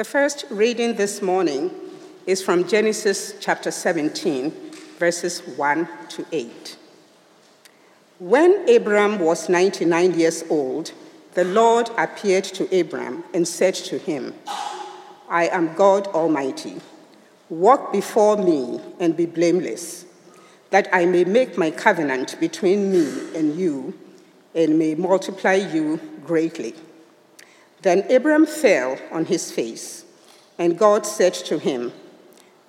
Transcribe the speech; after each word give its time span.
The 0.00 0.04
first 0.04 0.46
reading 0.48 0.94
this 0.94 1.20
morning 1.20 1.70
is 2.24 2.42
from 2.42 2.66
Genesis 2.66 3.34
chapter 3.38 3.70
17, 3.70 4.50
verses 4.98 5.40
1 5.58 5.88
to 6.08 6.24
8. 6.32 6.78
When 8.18 8.66
Abram 8.74 9.18
was 9.18 9.50
99 9.50 10.18
years 10.18 10.42
old, 10.48 10.92
the 11.34 11.44
Lord 11.44 11.90
appeared 11.98 12.44
to 12.44 12.80
Abram 12.80 13.24
and 13.34 13.46
said 13.46 13.74
to 13.74 13.98
him, 13.98 14.32
I 15.28 15.48
am 15.48 15.74
God 15.74 16.06
Almighty. 16.06 16.80
Walk 17.50 17.92
before 17.92 18.38
me 18.38 18.80
and 18.98 19.14
be 19.14 19.26
blameless, 19.26 20.06
that 20.70 20.88
I 20.94 21.04
may 21.04 21.24
make 21.24 21.58
my 21.58 21.70
covenant 21.70 22.40
between 22.40 22.90
me 22.90 23.36
and 23.36 23.54
you 23.54 23.92
and 24.54 24.78
may 24.78 24.94
multiply 24.94 25.56
you 25.56 26.00
greatly. 26.24 26.74
Then 27.82 28.10
Abram 28.10 28.44
fell 28.44 28.98
on 29.10 29.24
his 29.26 29.50
face, 29.50 30.04
and 30.58 30.78
God 30.78 31.06
said 31.06 31.32
to 31.34 31.58
him, 31.58 31.92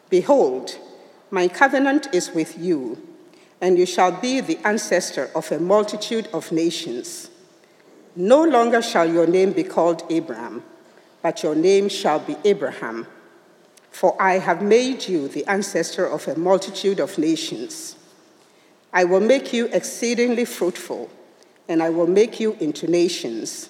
Behold, 0.09 0.77
my 1.29 1.47
covenant 1.47 2.07
is 2.13 2.31
with 2.31 2.57
you, 2.57 3.05
and 3.59 3.77
you 3.77 3.85
shall 3.85 4.11
be 4.11 4.39
the 4.39 4.57
ancestor 4.65 5.29
of 5.35 5.51
a 5.51 5.59
multitude 5.59 6.27
of 6.33 6.51
nations. 6.51 7.29
No 8.15 8.43
longer 8.43 8.81
shall 8.81 9.09
your 9.09 9.27
name 9.27 9.51
be 9.51 9.63
called 9.63 10.09
Abram, 10.11 10.63
but 11.21 11.43
your 11.43 11.55
name 11.55 11.89
shall 11.89 12.19
be 12.19 12.37
Abraham, 12.45 13.05
for 13.91 14.19
I 14.21 14.39
have 14.39 14.61
made 14.61 15.07
you 15.07 15.27
the 15.27 15.45
ancestor 15.45 16.05
of 16.05 16.27
a 16.27 16.37
multitude 16.37 16.99
of 16.99 17.17
nations. 17.17 17.97
I 18.93 19.03
will 19.03 19.19
make 19.19 19.51
you 19.51 19.67
exceedingly 19.67 20.45
fruitful, 20.45 21.09
and 21.67 21.83
I 21.83 21.89
will 21.89 22.07
make 22.07 22.39
you 22.39 22.55
into 22.59 22.89
nations 22.89 23.69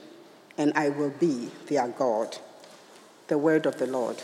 and 0.61 0.71
I 0.75 0.89
will 0.89 1.09
be 1.09 1.49
their 1.65 1.87
God. 1.87 2.37
The 3.29 3.37
word 3.37 3.65
of 3.65 3.79
the 3.79 3.87
Lord. 3.87 4.21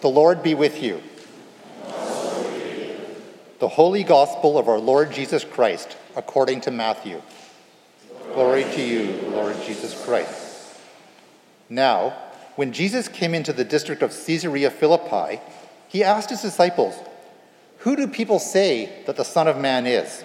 The 0.00 0.08
Lord 0.08 0.42
be 0.42 0.54
with 0.54 0.82
you. 0.82 1.02
The 3.58 3.68
Holy 3.68 4.02
Gospel 4.02 4.56
of 4.56 4.66
our 4.66 4.78
Lord 4.78 5.12
Jesus 5.12 5.44
Christ, 5.44 5.96
according 6.16 6.62
to 6.62 6.70
Matthew. 6.70 7.20
Glory 8.32 8.64
to 8.64 8.82
you, 8.82 9.20
Lord 9.28 9.56
Jesus 9.66 10.02
Christ. 10.06 10.74
Now, 11.68 12.16
when 12.56 12.72
Jesus 12.72 13.08
came 13.08 13.34
into 13.34 13.52
the 13.52 13.64
district 13.64 14.02
of 14.02 14.10
Caesarea 14.10 14.70
Philippi, 14.70 15.40
he 15.88 16.02
asked 16.02 16.30
his 16.30 16.40
disciples, 16.40 16.94
Who 17.78 17.94
do 17.94 18.06
people 18.06 18.38
say 18.38 19.02
that 19.04 19.16
the 19.16 19.24
Son 19.24 19.46
of 19.48 19.58
Man 19.58 19.86
is? 19.86 20.24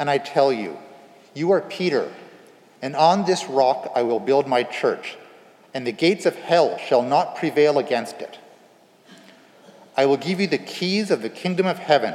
And 0.00 0.08
I 0.08 0.16
tell 0.16 0.50
you, 0.50 0.78
you 1.34 1.52
are 1.52 1.60
Peter, 1.60 2.10
and 2.80 2.96
on 2.96 3.26
this 3.26 3.44
rock 3.48 3.92
I 3.94 4.02
will 4.02 4.18
build 4.18 4.48
my 4.48 4.62
church, 4.62 5.18
and 5.74 5.86
the 5.86 5.92
gates 5.92 6.24
of 6.24 6.34
hell 6.34 6.78
shall 6.78 7.02
not 7.02 7.36
prevail 7.36 7.78
against 7.78 8.22
it. 8.22 8.38
I 9.98 10.06
will 10.06 10.16
give 10.16 10.40
you 10.40 10.46
the 10.46 10.56
keys 10.56 11.10
of 11.10 11.20
the 11.20 11.28
kingdom 11.28 11.66
of 11.66 11.78
heaven, 11.78 12.14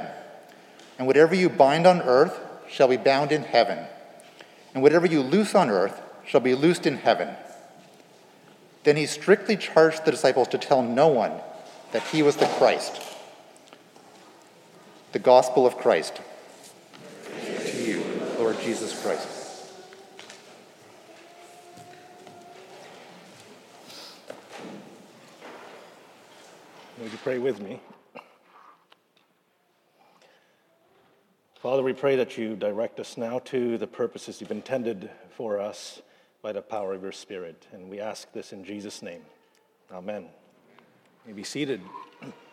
and 0.98 1.06
whatever 1.06 1.36
you 1.36 1.48
bind 1.48 1.86
on 1.86 2.02
earth 2.02 2.40
shall 2.68 2.88
be 2.88 2.98
bound 2.98 3.32
in 3.32 3.44
heaven, 3.44 3.86
and 4.74 4.82
whatever 4.82 5.06
you 5.06 5.22
loose 5.22 5.54
on 5.54 5.70
earth 5.70 6.02
shall 6.26 6.42
be 6.42 6.56
loosed 6.56 6.88
in 6.88 6.98
heaven. 6.98 7.36
Then 8.84 8.98
he 8.98 9.06
strictly 9.06 9.58
charged 9.58 10.06
the 10.06 10.12
disciples 10.12 10.48
to 10.48 10.58
tell 10.58 10.82
no 10.82 11.08
one 11.08 11.34
that 11.92 12.02
he 12.08 12.24
was 12.24 12.38
the 12.38 12.48
Christ. 12.48 13.00
The 15.12 15.20
Gospel 15.20 15.68
of 15.68 15.78
Christ. 15.78 16.20
Jesus 18.66 19.00
Christ. 19.04 19.28
Would 27.00 27.12
you 27.12 27.18
pray 27.20 27.38
with 27.38 27.62
me? 27.62 27.80
Father, 31.62 31.84
we 31.84 31.94
pray 31.94 32.16
that 32.16 32.40
you 32.40 32.56
direct 32.56 33.00
us 33.00 33.18
now 33.18 33.38
to 33.46 33.78
the 33.78 33.86
purposes 33.86 34.42
you've 34.42 34.50
intended 34.50 35.12
for 35.30 35.60
us 35.60 36.02
by 36.42 36.52
the 36.52 36.64
power 36.64 36.96
of 36.96 37.04
your 37.04 37.12
Spirit. 37.12 37.68
And 37.72 37.88
we 37.88 38.00
ask 38.00 38.32
this 38.34 38.52
in 38.52 38.66
Jesus' 38.66 39.04
name. 39.04 39.22
Amen. 39.94 40.24
You 40.24 40.30
may 41.28 41.34
be 41.34 41.44
seated. 41.44 41.82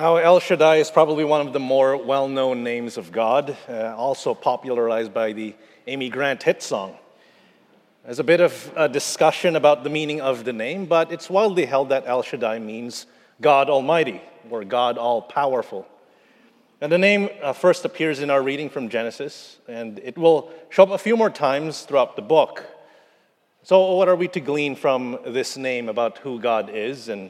Now, 0.00 0.16
El 0.16 0.40
Shaddai 0.40 0.76
is 0.76 0.90
probably 0.90 1.24
one 1.24 1.46
of 1.46 1.52
the 1.52 1.60
more 1.60 1.94
well 1.94 2.26
known 2.26 2.64
names 2.64 2.96
of 2.96 3.12
God, 3.12 3.54
uh, 3.68 3.94
also 3.94 4.32
popularized 4.32 5.12
by 5.12 5.34
the 5.34 5.54
Amy 5.86 6.08
Grant 6.08 6.42
hit 6.42 6.62
song. 6.62 6.96
There's 8.06 8.18
a 8.18 8.24
bit 8.24 8.40
of 8.40 8.72
a 8.76 8.88
discussion 8.88 9.56
about 9.56 9.84
the 9.84 9.90
meaning 9.90 10.22
of 10.22 10.44
the 10.44 10.54
name, 10.54 10.86
but 10.86 11.12
it's 11.12 11.28
widely 11.28 11.66
held 11.66 11.90
that 11.90 12.04
El 12.06 12.22
Shaddai 12.22 12.60
means 12.60 13.04
God 13.42 13.68
Almighty 13.68 14.22
or 14.48 14.64
God 14.64 14.96
All 14.96 15.20
Powerful. 15.20 15.86
And 16.80 16.90
the 16.90 16.96
name 16.96 17.28
uh, 17.42 17.52
first 17.52 17.84
appears 17.84 18.20
in 18.20 18.30
our 18.30 18.40
reading 18.40 18.70
from 18.70 18.88
Genesis, 18.88 19.58
and 19.68 19.98
it 19.98 20.16
will 20.16 20.50
show 20.70 20.84
up 20.84 20.90
a 20.92 20.96
few 20.96 21.14
more 21.14 21.28
times 21.28 21.82
throughout 21.82 22.16
the 22.16 22.22
book. 22.22 22.64
So, 23.64 23.96
what 23.96 24.08
are 24.08 24.16
we 24.16 24.28
to 24.28 24.40
glean 24.40 24.76
from 24.76 25.18
this 25.26 25.58
name 25.58 25.90
about 25.90 26.16
who 26.16 26.40
God 26.40 26.70
is, 26.72 27.10
and 27.10 27.28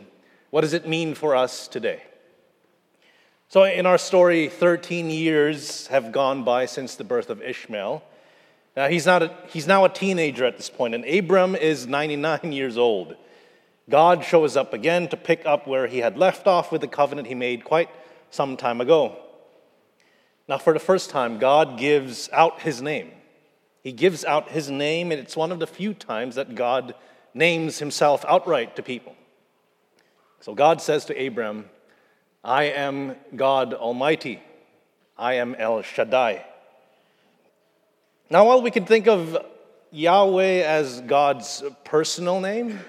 what 0.51 0.61
does 0.61 0.73
it 0.73 0.87
mean 0.87 1.17
for 1.17 1.35
us 1.35 1.67
today? 1.67 2.03
So, 3.50 3.65
in 3.65 3.84
our 3.84 3.99
story, 3.99 4.47
13 4.47 5.11
years 5.11 5.88
have 5.88 6.12
gone 6.12 6.44
by 6.44 6.66
since 6.66 6.94
the 6.94 7.03
birth 7.03 7.31
of 7.31 7.43
Ishmael. 7.43 8.00
Now, 8.77 8.87
he's, 8.87 9.06
not 9.06 9.25
a, 9.25 9.34
he's 9.49 9.66
now 9.66 9.84
a 9.84 9.88
teenager 9.88 10.44
at 10.44 10.56
this 10.56 10.71
point, 10.71 10.94
and 10.94 11.05
Abram 11.05 11.56
is 11.56 11.84
99 11.84 12.53
years 12.53 12.78
old. 12.78 13.16
God 13.89 14.25
shows 14.25 14.56
up 14.56 14.72
again 14.72 15.09
to 15.09 15.16
pick 15.16 15.45
up 15.47 15.66
where 15.66 15.89
he 15.89 15.98
had 15.98 16.16
left 16.16 16.47
off 16.47 16.71
with 16.71 16.80
the 16.80 16.86
covenant 16.86 17.27
he 17.27 17.34
made 17.34 17.65
quite 17.65 17.89
some 18.30 18.57
time 18.57 18.80
ago. 18.80 19.19
Now, 20.47 20.59
for 20.59 20.72
the 20.72 20.78
first 20.78 21.10
time, 21.10 21.41
God 21.41 21.77
gives 21.77 22.28
out 22.33 22.60
his 22.60 22.80
name. 22.80 23.10
He 23.83 23.91
gives 23.91 24.25
out 24.25 24.51
his 24.51 24.71
name, 24.71 25.10
and 25.10 25.21
it's 25.21 25.36
one 25.36 25.51
of 25.51 25.59
the 25.59 25.66
few 25.66 25.92
times 25.92 26.36
that 26.36 26.54
God 26.54 26.95
names 27.34 27.80
himself 27.80 28.25
outright 28.28 28.77
to 28.77 28.83
people. 28.84 29.16
So 30.39 30.54
God 30.54 30.80
says 30.80 31.04
to 31.07 31.27
Abram, 31.27 31.69
I 32.42 32.65
am 32.65 33.16
God 33.37 33.75
Almighty. 33.75 34.41
I 35.19 35.34
am 35.34 35.54
El 35.57 35.83
Shaddai. 35.83 36.42
Now, 38.31 38.47
while 38.47 38.63
we 38.63 38.71
can 38.71 38.87
think 38.87 39.09
of 39.09 39.37
Yahweh 39.91 40.63
as 40.63 41.03
God's 41.03 41.63
personal 41.84 42.41
name, 42.41 42.81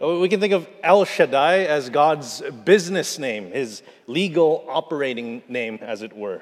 we 0.00 0.30
can 0.30 0.40
think 0.40 0.54
of 0.54 0.66
El 0.82 1.04
Shaddai 1.04 1.64
as 1.64 1.90
God's 1.90 2.40
business 2.64 3.18
name, 3.18 3.50
his 3.50 3.82
legal 4.06 4.64
operating 4.66 5.42
name, 5.46 5.78
as 5.82 6.00
it 6.00 6.16
were. 6.16 6.40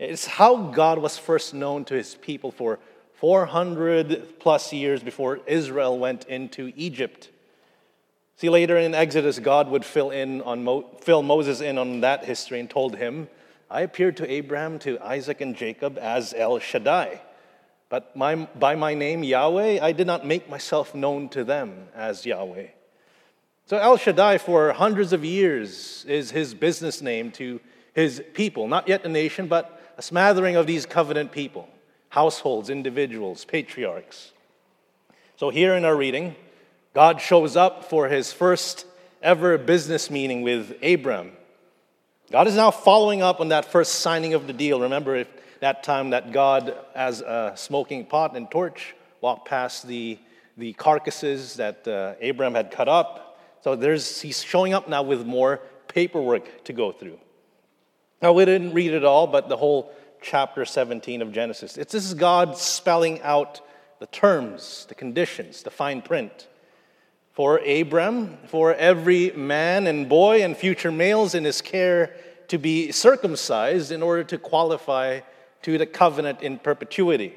It's 0.00 0.26
how 0.26 0.56
God 0.72 0.98
was 0.98 1.16
first 1.16 1.54
known 1.54 1.84
to 1.84 1.94
his 1.94 2.16
people 2.16 2.50
for 2.50 2.80
400 3.20 4.40
plus 4.40 4.72
years 4.72 5.00
before 5.00 5.38
Israel 5.46 5.96
went 5.96 6.24
into 6.24 6.72
Egypt. 6.74 7.30
See, 8.36 8.48
later 8.48 8.76
in 8.76 8.94
Exodus, 8.94 9.38
God 9.38 9.68
would 9.68 9.84
fill, 9.84 10.10
in 10.10 10.42
on 10.42 10.64
Mo- 10.64 10.88
fill 11.00 11.22
Moses 11.22 11.60
in 11.60 11.78
on 11.78 12.00
that 12.00 12.24
history 12.24 12.60
and 12.60 12.68
told 12.68 12.96
him, 12.96 13.28
I 13.70 13.82
appeared 13.82 14.16
to 14.18 14.30
Abraham, 14.30 14.78
to 14.80 14.98
Isaac, 15.00 15.40
and 15.40 15.56
Jacob 15.56 15.98
as 15.98 16.34
El 16.36 16.58
Shaddai. 16.58 17.20
But 17.88 18.16
my, 18.16 18.34
by 18.34 18.74
my 18.74 18.94
name, 18.94 19.22
Yahweh, 19.22 19.78
I 19.82 19.92
did 19.92 20.06
not 20.06 20.26
make 20.26 20.48
myself 20.48 20.94
known 20.94 21.28
to 21.30 21.44
them 21.44 21.88
as 21.94 22.26
Yahweh. 22.26 22.68
So 23.66 23.76
El 23.76 23.96
Shaddai, 23.96 24.38
for 24.38 24.72
hundreds 24.72 25.12
of 25.12 25.24
years, 25.24 26.04
is 26.06 26.30
his 26.30 26.54
business 26.54 27.00
name 27.00 27.30
to 27.32 27.60
his 27.94 28.22
people, 28.34 28.66
not 28.66 28.88
yet 28.88 29.04
a 29.04 29.08
nation, 29.08 29.46
but 29.46 29.80
a 29.96 30.02
smattering 30.02 30.56
of 30.56 30.66
these 30.66 30.86
covenant 30.86 31.32
people, 31.32 31.68
households, 32.08 32.70
individuals, 32.70 33.44
patriarchs. 33.44 34.32
So 35.36 35.50
here 35.50 35.74
in 35.74 35.84
our 35.84 35.96
reading, 35.96 36.34
God 36.94 37.22
shows 37.22 37.56
up 37.56 37.84
for 37.84 38.08
his 38.08 38.32
first 38.34 38.84
ever 39.22 39.56
business 39.56 40.10
meeting 40.10 40.42
with 40.42 40.76
Abram. 40.82 41.32
God 42.30 42.46
is 42.46 42.54
now 42.54 42.70
following 42.70 43.22
up 43.22 43.40
on 43.40 43.48
that 43.48 43.64
first 43.64 43.96
signing 43.96 44.34
of 44.34 44.46
the 44.46 44.52
deal. 44.52 44.80
Remember 44.80 45.24
that 45.60 45.82
time 45.82 46.10
that 46.10 46.32
God, 46.32 46.76
as 46.94 47.22
a 47.22 47.54
smoking 47.56 48.04
pot 48.04 48.36
and 48.36 48.50
torch, 48.50 48.94
walked 49.22 49.48
past 49.48 49.86
the, 49.86 50.18
the 50.58 50.74
carcasses 50.74 51.54
that 51.54 51.88
uh, 51.88 52.14
Abram 52.22 52.54
had 52.54 52.70
cut 52.70 52.88
up. 52.88 53.38
So 53.62 53.74
there's, 53.74 54.20
he's 54.20 54.42
showing 54.42 54.74
up 54.74 54.86
now 54.86 55.02
with 55.02 55.24
more 55.24 55.60
paperwork 55.88 56.64
to 56.64 56.74
go 56.74 56.92
through. 56.92 57.18
Now, 58.20 58.34
we 58.34 58.44
didn't 58.44 58.74
read 58.74 58.92
it 58.92 59.04
all, 59.04 59.26
but 59.26 59.48
the 59.48 59.56
whole 59.56 59.92
chapter 60.20 60.66
17 60.66 61.22
of 61.22 61.32
Genesis. 61.32 61.78
It's 61.78 61.92
this 61.92 62.04
is 62.04 62.14
God 62.14 62.56
spelling 62.58 63.20
out 63.22 63.60
the 63.98 64.06
terms, 64.06 64.84
the 64.88 64.94
conditions, 64.94 65.62
the 65.62 65.70
fine 65.70 66.02
print. 66.02 66.48
For 67.32 67.58
Abram, 67.58 68.38
for 68.46 68.74
every 68.74 69.30
man 69.30 69.86
and 69.86 70.08
boy 70.08 70.42
and 70.42 70.56
future 70.56 70.92
males 70.92 71.34
in 71.34 71.44
his 71.44 71.62
care 71.62 72.14
to 72.48 72.58
be 72.58 72.92
circumcised 72.92 73.90
in 73.90 74.02
order 74.02 74.24
to 74.24 74.38
qualify 74.38 75.20
to 75.62 75.78
the 75.78 75.86
covenant 75.86 76.42
in 76.42 76.58
perpetuity. 76.58 77.34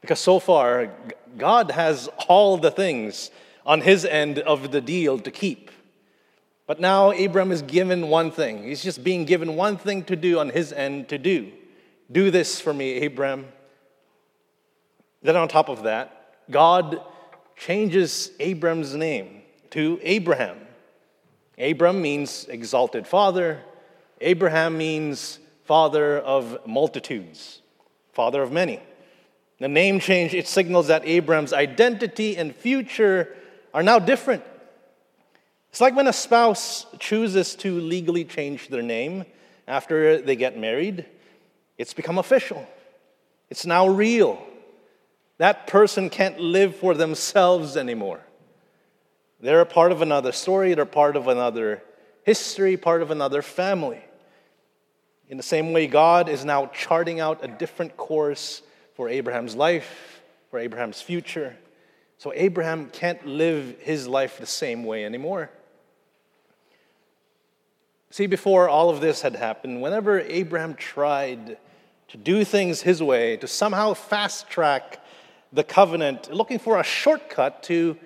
Because 0.00 0.18
so 0.18 0.40
far, 0.40 0.92
God 1.36 1.70
has 1.70 2.08
all 2.26 2.56
the 2.56 2.70
things 2.70 3.30
on 3.64 3.80
his 3.80 4.04
end 4.04 4.38
of 4.40 4.72
the 4.72 4.80
deal 4.80 5.18
to 5.20 5.30
keep. 5.30 5.70
But 6.66 6.80
now 6.80 7.12
Abram 7.12 7.52
is 7.52 7.62
given 7.62 8.08
one 8.08 8.30
thing. 8.30 8.64
He's 8.64 8.82
just 8.82 9.04
being 9.04 9.24
given 9.24 9.56
one 9.56 9.76
thing 9.76 10.04
to 10.04 10.16
do 10.16 10.38
on 10.38 10.50
his 10.50 10.72
end 10.72 11.08
to 11.10 11.18
do. 11.18 11.52
Do 12.10 12.30
this 12.30 12.60
for 12.60 12.74
me, 12.74 13.04
Abram. 13.04 13.46
Then, 15.22 15.36
on 15.36 15.48
top 15.48 15.68
of 15.68 15.84
that, 15.84 16.34
God 16.50 17.00
changes 17.58 18.30
Abram's 18.38 18.94
name 18.94 19.42
to 19.70 19.98
Abraham. 20.02 20.56
Abram 21.58 22.00
means 22.00 22.46
exalted 22.46 23.06
father, 23.06 23.60
Abraham 24.20 24.78
means 24.78 25.38
father 25.64 26.18
of 26.18 26.66
multitudes, 26.66 27.60
father 28.12 28.42
of 28.42 28.52
many. 28.52 28.80
The 29.58 29.68
name 29.68 29.98
change, 29.98 30.34
it 30.34 30.46
signals 30.46 30.86
that 30.86 31.04
Abram's 31.04 31.52
identity 31.52 32.36
and 32.36 32.54
future 32.54 33.34
are 33.74 33.82
now 33.82 33.98
different. 33.98 34.44
It's 35.70 35.80
like 35.80 35.96
when 35.96 36.06
a 36.06 36.12
spouse 36.12 36.86
chooses 36.98 37.54
to 37.56 37.80
legally 37.80 38.24
change 38.24 38.68
their 38.68 38.82
name 38.82 39.24
after 39.66 40.22
they 40.22 40.36
get 40.36 40.56
married, 40.56 41.04
it's 41.76 41.92
become 41.92 42.18
official. 42.18 42.66
It's 43.50 43.66
now 43.66 43.88
real. 43.88 44.42
That 45.38 45.66
person 45.66 46.10
can't 46.10 46.38
live 46.38 46.76
for 46.76 46.94
themselves 46.94 47.76
anymore. 47.76 48.20
They're 49.40 49.60
a 49.60 49.66
part 49.66 49.92
of 49.92 50.02
another 50.02 50.32
story, 50.32 50.74
they're 50.74 50.84
part 50.84 51.16
of 51.16 51.28
another 51.28 51.82
history, 52.24 52.76
part 52.76 53.02
of 53.02 53.10
another 53.10 53.40
family. 53.40 54.02
In 55.28 55.36
the 55.36 55.42
same 55.42 55.72
way, 55.72 55.86
God 55.86 56.28
is 56.28 56.44
now 56.44 56.66
charting 56.66 57.20
out 57.20 57.44
a 57.44 57.48
different 57.48 57.96
course 57.96 58.62
for 58.94 59.08
Abraham's 59.08 59.54
life, 59.54 60.22
for 60.50 60.58
Abraham's 60.58 61.00
future. 61.00 61.56
So 62.18 62.32
Abraham 62.34 62.90
can't 62.90 63.24
live 63.24 63.76
his 63.80 64.08
life 64.08 64.38
the 64.38 64.46
same 64.46 64.84
way 64.84 65.04
anymore. 65.04 65.50
See, 68.10 68.26
before 68.26 68.68
all 68.68 68.90
of 68.90 69.00
this 69.00 69.22
had 69.22 69.36
happened, 69.36 69.82
whenever 69.82 70.18
Abraham 70.18 70.74
tried 70.74 71.58
to 72.08 72.16
do 72.16 72.42
things 72.42 72.80
his 72.82 73.02
way, 73.02 73.36
to 73.36 73.46
somehow 73.46 73.94
fast 73.94 74.48
track 74.48 75.00
the 75.52 75.64
covenant, 75.64 76.32
looking 76.32 76.58
for 76.58 76.78
a 76.78 76.84
shortcut 76.84 77.62
to 77.64 77.96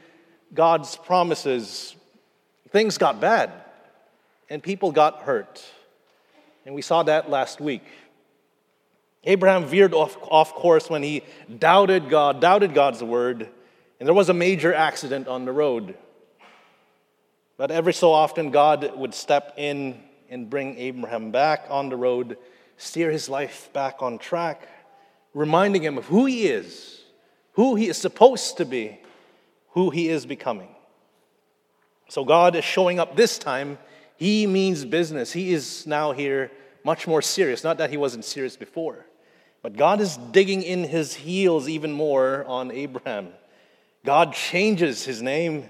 God's 0.55 0.97
promises, 0.97 1.97
things 2.71 2.99
got 2.99 3.21
bad 3.21 3.53
and 4.53 4.63
people 4.63 4.93
got 4.93 5.23
hurt. 5.23 5.65
And 6.67 6.75
we 6.75 6.83
saw 6.83 7.03
that 7.05 7.31
last 7.31 7.61
week. 7.61 7.85
Abraham 9.25 9.65
veered 9.65 9.95
off, 9.95 10.17
off 10.23 10.53
course 10.55 10.91
when 10.91 11.03
he 11.03 11.23
doubted 11.59 12.11
God, 12.11 12.41
doubted 12.41 12.75
God's 12.75 13.03
word, 13.03 13.49
and 13.99 14.07
there 14.07 14.15
was 14.15 14.29
a 14.29 14.35
major 14.35 14.75
accident 14.75 15.29
on 15.29 15.45
the 15.45 15.53
road. 15.53 15.97
But 17.57 17.71
every 17.71 17.95
so 17.95 18.13
often, 18.13 18.51
God 18.51 18.97
would 18.97 19.15
step 19.15 19.55
in 19.57 20.01
and 20.29 20.51
bring 20.51 20.77
Abraham 20.77 21.31
back 21.31 21.67
on 21.71 21.89
the 21.89 21.97
road, 21.97 22.37
steer 22.77 23.11
his 23.11 23.29
life 23.29 23.71
back 23.73 24.03
on 24.03 24.19
track, 24.19 24.69
reminding 25.35 25.83
him 25.83 25.99
of 25.99 26.07
who 26.07 26.27
he 26.27 26.47
is, 26.49 27.02
who 27.53 27.75
he 27.75 27.89
is 27.89 27.97
supposed 27.97 28.57
to 28.59 28.65
be, 28.65 28.99
who 29.71 29.91
he 29.91 30.09
is 30.09 30.27
becoming. 30.27 30.75
So 32.09 32.25
God 32.25 32.57
is 32.57 32.65
showing 32.65 32.99
up 32.99 33.17
this 33.17 33.39
time. 33.39 33.79
He 34.17 34.47
means 34.47 34.85
business. 34.85 35.33
He 35.33 35.53
is 35.53 35.87
now 35.87 36.13
here 36.13 36.51
much 36.85 37.07
more 37.07 37.23
serious. 37.23 37.65
Not 37.65 37.79
that 37.79 37.91
he 37.91 37.97
wasn't 37.97 38.25
serious 38.25 38.57
before, 38.57 39.07
but 39.63 39.77
God 39.77 40.01
is 40.01 40.17
digging 40.17 40.63
in 40.63 40.85
his 40.85 41.15
heels 41.15 41.69
even 41.69 41.93
more 41.93 42.45
on 42.47 42.71
Abraham. 42.71 43.29
God 44.05 44.33
changes 44.33 45.05
his 45.05 45.23
name 45.23 45.69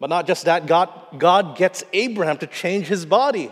but 0.00 0.10
not 0.10 0.26
just 0.26 0.44
that, 0.44 0.66
God, 0.66 0.90
God 1.18 1.56
gets 1.56 1.82
Abraham 1.92 2.38
to 2.38 2.46
change 2.46 2.86
his 2.86 3.04
body, 3.04 3.50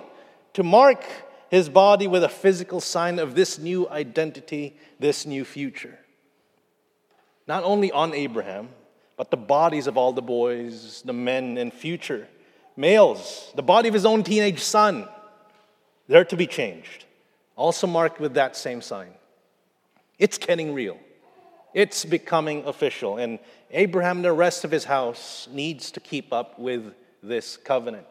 to 0.55 0.62
mark 0.62 1.05
his 1.50 1.69
body 1.69 2.06
with 2.06 2.22
a 2.22 2.29
physical 2.29 2.81
sign 2.81 3.19
of 3.19 3.34
this 3.34 3.58
new 3.58 3.88
identity, 3.88 4.76
this 4.99 5.26
new 5.26 5.44
future. 5.44 5.99
Not 7.46 7.64
only 7.64 7.93
on 7.93 8.12
Abraham, 8.14 8.69
but 9.16 9.31
the 9.31 9.37
bodies 9.37 9.87
of 9.87 9.96
all 9.96 10.12
the 10.12 10.22
boys, 10.22 11.02
the 11.04 11.12
men 11.12 11.56
and 11.58 11.72
future 11.72 12.28
males, 12.76 13.50
the 13.54 13.62
body 13.62 13.88
of 13.88 13.94
his 13.94 14.04
own 14.04 14.22
teenage 14.22 14.60
son, 14.60 15.08
they're 16.08 16.24
to 16.26 16.36
be 16.36 16.46
changed, 16.46 17.05
also 17.56 17.86
marked 17.86 18.20
with 18.20 18.34
that 18.34 18.56
same 18.56 18.82
sign. 18.82 19.10
It's 20.19 20.38
getting 20.38 20.74
real. 20.74 20.98
It's 21.72 22.05
becoming 22.05 22.65
official. 22.65 23.19
And 23.19 23.38
Abraham 23.70 24.19
and 24.19 24.24
the 24.24 24.32
rest 24.32 24.65
of 24.65 24.70
his 24.70 24.84
house 24.84 25.48
needs 25.50 25.91
to 25.93 26.00
keep 26.00 26.32
up 26.32 26.58
with 26.58 26.94
this 27.22 27.56
covenant. 27.56 28.06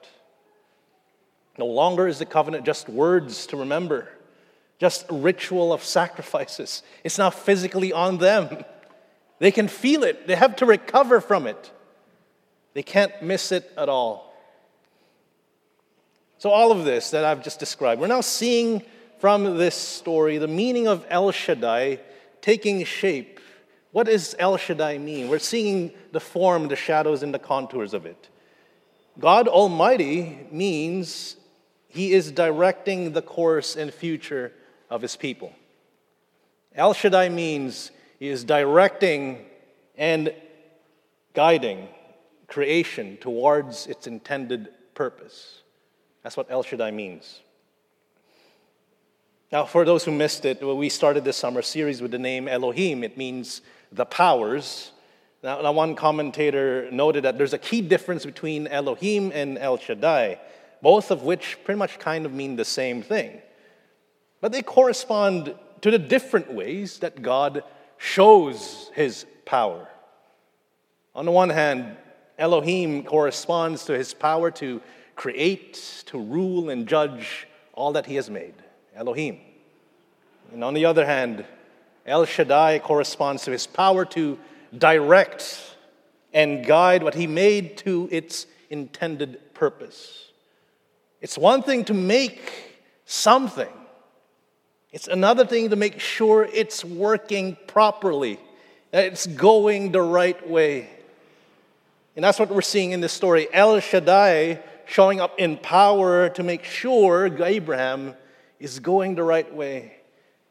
No 1.58 1.66
longer 1.66 2.08
is 2.08 2.20
the 2.20 2.26
covenant 2.26 2.66
just 2.66 2.90
words 2.90 3.48
to 3.48 3.58
remember, 3.58 4.10
just 4.78 5.10
a 5.10 5.14
ritual 5.14 5.74
of 5.74 5.84
sacrifices. 5.84 6.84
It's 7.04 7.18
now 7.18 7.30
physically 7.30 7.94
on 7.94 8.18
them. 8.18 8.66
They 9.40 9.52
can 9.52 9.68
feel 9.68 10.04
it, 10.04 10.28
they 10.28 10.36
have 10.36 10.56
to 10.58 10.66
recover 10.66 11.22
from 11.22 11.48
it. 11.48 11.72
They 12.74 12.84
can't 12.84 13.22
miss 13.22 13.52
it 13.52 13.72
at 13.78 13.88
all. 13.88 14.34
So, 16.38 16.50
all 16.50 16.72
of 16.72 16.84
this 16.84 17.12
that 17.12 17.24
I've 17.24 17.44
just 17.44 17.60
described, 17.60 18.02
we're 18.02 18.08
now 18.08 18.22
seeing 18.22 18.84
from 19.20 19.58
this 19.58 19.76
story 19.76 20.38
the 20.38 20.48
meaning 20.48 20.88
of 20.88 21.06
El 21.10 21.32
Shaddai 21.32 22.00
taking 22.42 22.84
shape 22.84 23.36
what 23.96 24.08
does 24.08 24.36
El 24.38 24.58
Shaddai 24.58 24.98
mean? 24.98 25.30
We're 25.30 25.40
seeing 25.40 25.94
the 26.12 26.20
form, 26.20 26.68
the 26.68 26.76
shadows, 26.76 27.24
and 27.24 27.34
the 27.34 27.40
contours 27.40 27.94
of 27.94 28.06
it. 28.06 28.28
God 29.18 29.48
Almighty 29.48 30.46
means 30.52 31.38
He 31.88 32.12
is 32.12 32.30
directing 32.30 33.14
the 33.14 33.22
course 33.22 33.78
and 33.78 33.94
future 33.94 34.52
of 34.90 35.02
His 35.02 35.16
people. 35.16 35.54
El 36.76 36.94
Shaddai 36.94 37.30
means 37.30 37.90
He 38.26 38.32
is 38.32 38.44
directing 38.44 39.46
and 39.96 40.34
guiding 41.36 41.88
creation 42.48 43.18
towards 43.18 43.86
its 43.86 44.08
intended 44.08 44.70
purpose. 44.96 45.62
That's 46.24 46.36
what 46.36 46.48
El 46.50 46.64
Shaddai 46.64 46.90
means. 46.90 47.42
Now, 49.52 49.66
for 49.66 49.86
those 49.86 50.06
who 50.06 50.12
missed 50.12 50.44
it, 50.44 50.66
we 50.66 50.90
started 50.90 51.24
this 51.24 51.38
summer 51.38 51.62
series 51.62 52.02
with 52.02 52.10
the 52.10 52.18
name 52.18 52.48
Elohim. 52.48 53.04
It 53.04 53.16
means 53.16 53.62
the 53.92 54.06
powers. 54.06 54.92
Now, 55.44 55.62
now, 55.62 55.74
one 55.74 55.94
commentator 55.94 56.90
noted 56.90 57.26
that 57.26 57.38
there's 57.38 57.54
a 57.54 57.60
key 57.60 57.82
difference 57.82 58.26
between 58.26 58.66
Elohim 58.66 59.32
and 59.36 59.60
El 59.60 59.78
Shaddai, 59.78 60.40
both 60.82 61.12
of 61.12 61.22
which 61.22 61.60
pretty 61.64 61.78
much 61.78 62.00
kind 62.00 62.26
of 62.26 62.34
mean 62.34 62.56
the 62.56 62.66
same 62.66 63.04
thing. 63.04 63.40
But 64.42 64.52
they 64.52 64.64
correspond 64.64 65.54
to 65.82 65.92
the 65.92 66.00
different 66.00 66.52
ways 66.52 66.98
that 66.98 67.22
God 67.22 67.62
shows 67.98 68.92
his 68.94 69.26
power. 69.46 69.88
On 71.16 71.26
the 71.26 71.32
one 71.32 71.50
hand, 71.50 71.98
Elohim 72.38 73.04
corresponds 73.04 73.86
to 73.86 73.98
his 73.98 74.14
power 74.14 74.52
to 74.52 74.82
create, 75.16 76.04
to 76.08 76.20
rule, 76.20 76.70
and 76.70 76.88
judge 76.88 77.48
all 77.74 77.94
that 77.94 78.06
he 78.06 78.16
has 78.16 78.30
made 78.30 78.54
Elohim. 78.96 79.40
And 80.52 80.64
on 80.64 80.74
the 80.74 80.86
other 80.86 81.06
hand, 81.06 81.46
El 82.06 82.26
Shaddai 82.26 82.80
corresponds 82.80 83.44
to 83.46 83.52
his 83.52 83.66
power 83.66 84.06
to 84.06 84.38
direct 84.78 85.76
and 86.34 86.66
guide 86.66 87.02
what 87.02 87.14
he 87.14 87.28
made 87.28 87.78
to 87.78 88.10
its 88.12 88.46
intended 88.70 89.54
purpose. 89.54 90.32
It's 91.22 91.38
one 91.38 91.64
thing 91.64 91.86
to 91.86 91.94
make 91.94 92.78
something, 93.06 93.72
it's 94.96 95.10
another 95.10 95.46
thing 95.46 95.72
to 95.72 95.76
make 95.76 96.00
sure 96.00 96.48
it's 96.54 96.86
working 96.86 97.58
properly, 97.68 98.40
that 98.92 99.04
it's 99.04 99.28
going 99.28 99.92
the 99.92 100.02
right 100.02 100.50
way. 100.50 100.90
And 102.16 102.24
that's 102.24 102.40
what 102.40 102.48
we're 102.48 102.62
seeing 102.62 102.92
in 102.92 103.02
this 103.02 103.12
story. 103.12 103.50
El 103.52 103.78
Shaddai 103.82 104.64
showing 104.86 105.20
up 105.20 105.38
in 105.38 105.58
power 105.58 106.30
to 106.30 106.44
make 106.44 106.64
sure 106.64 107.26
Abraham 107.44 108.16
is 108.58 108.80
going 108.80 109.16
the 109.16 109.24
right 109.24 109.54
way, 109.54 109.98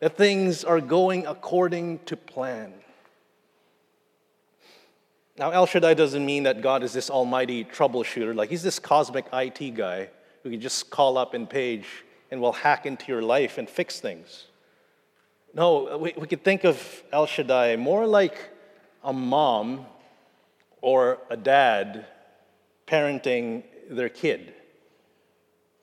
that 0.01 0.19
things 0.19 0.63
are 0.63 0.79
going 0.83 1.25
according 1.25 2.01
to 2.01 2.15
plan. 2.15 2.75
Now, 5.39 5.53
El 5.53 5.65
Shaddai 5.65 5.95
doesn't 5.95 6.27
mean 6.27 6.43
that 6.43 6.61
God 6.61 6.83
is 6.83 6.93
this 6.93 7.09
almighty 7.09 7.65
troubleshooter, 7.65 8.37
like 8.37 8.51
he's 8.51 8.63
this 8.63 8.79
cosmic 8.79 9.25
IT 9.33 9.75
guy 9.75 10.11
who 10.43 10.51
can 10.51 10.61
just 10.61 10.91
call 10.91 11.17
up 11.17 11.33
and 11.33 11.49
Page 11.49 11.87
and 12.35 12.43
will 12.43 12.53
hack 12.53 12.85
into 12.85 13.13
your 13.13 13.23
life 13.23 13.59
and 13.59 13.71
fix 13.71 14.01
things. 14.01 14.47
No, 15.55 15.97
we, 15.99 16.13
we 16.17 16.27
could 16.27 16.43
think 16.43 16.65
of 16.65 17.05
El 17.13 17.27
Shaddai 17.27 17.77
more 17.77 18.09
like 18.09 18.51
a 19.05 19.13
mom 19.13 19.87
or 20.81 21.19
a 21.31 21.37
dad 21.37 22.07
parenting 22.89 23.63
their 23.89 24.09
kid. 24.09 24.53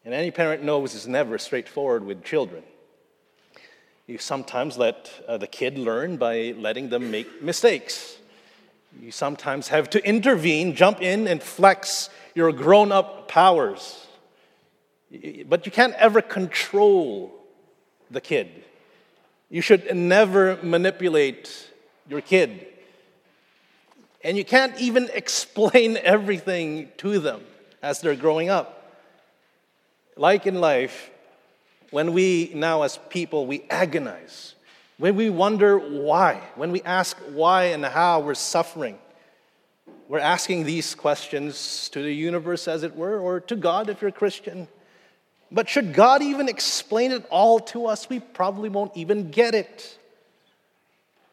And 0.04 0.14
any 0.14 0.30
parent 0.30 0.62
knows 0.62 0.94
it's 0.94 1.08
never 1.08 1.38
straightforward 1.38 2.04
with 2.04 2.22
children. 2.22 2.64
You 4.06 4.18
sometimes 4.18 4.78
let 4.78 5.10
uh, 5.30 5.38
the 5.38 5.48
kid 5.48 5.78
learn 5.78 6.18
by 6.18 6.54
letting 6.58 6.90
them 6.90 7.12
make 7.12 7.42
mistakes. 7.42 8.18
You 9.02 9.12
sometimes 9.12 9.70
have 9.70 9.90
to 9.92 10.06
intervene, 10.06 10.76
jump 10.76 11.02
in, 11.02 11.30
and 11.30 11.42
flex 11.42 12.10
your 12.36 12.52
grown 12.52 12.92
up 12.92 13.30
powers. 13.30 14.08
But 15.46 15.66
you 15.66 15.72
can't 15.72 15.94
ever 15.96 16.22
control 16.22 17.34
the 18.10 18.22
kid. 18.22 18.64
You 19.50 19.62
should 19.62 19.94
never 19.96 20.58
manipulate 20.64 21.70
your 22.08 22.22
kid. 22.22 22.68
And 24.24 24.38
you 24.38 24.46
can't 24.46 24.80
even 24.80 25.10
explain 25.14 25.98
everything 25.98 26.90
to 26.98 27.20
them 27.20 27.42
as 27.82 28.02
they're 28.02 28.16
growing 28.16 28.50
up. 28.50 28.78
Like 30.16 30.46
in 30.46 30.62
life, 30.62 31.10
when 31.90 32.14
we 32.14 32.52
now 32.54 32.84
as 32.84 32.98
people, 33.10 33.46
we 33.46 33.64
agonize, 33.70 34.56
when 34.98 35.16
we 35.16 35.30
wonder 35.30 35.78
why, 35.78 36.42
when 36.56 36.72
we 36.72 36.82
ask 36.84 37.18
why 37.34 37.66
and 37.66 37.84
how 37.84 38.20
we're 38.20 38.36
suffering, 38.36 38.98
we're 40.08 40.20
asking 40.20 40.66
these 40.66 40.94
questions 40.94 41.90
to 41.90 42.02
the 42.02 42.12
universe, 42.12 42.68
as 42.68 42.84
it 42.84 42.96
were, 42.96 43.20
or 43.20 43.40
to 43.40 43.56
God 43.56 43.90
if 43.90 44.02
you're 44.02 44.10
a 44.10 44.14
Christian. 44.14 44.68
But 45.52 45.68
should 45.68 45.94
God 45.94 46.22
even 46.22 46.48
explain 46.48 47.12
it 47.12 47.26
all 47.30 47.60
to 47.60 47.88
us, 47.88 48.08
we 48.08 48.20
probably 48.20 48.70
won't 48.70 48.96
even 48.96 49.32
get 49.32 49.54
it. 49.54 49.98